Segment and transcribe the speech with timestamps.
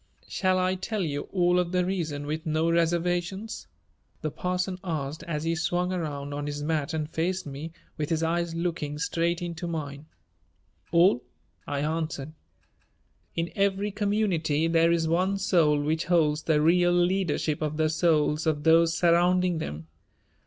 [0.27, 3.67] "Shall I tell you all of the reason with no reservations?"
[4.23, 8.23] the parson asked, as he swung around on his mat and faced me, with his
[8.23, 10.07] eyes looking straight into mine.
[10.91, 11.23] "All,"
[11.67, 12.33] I answered.
[13.35, 18.47] "In every community there is one soul which holds the real leadership of the souls
[18.47, 19.85] of those surrounding them.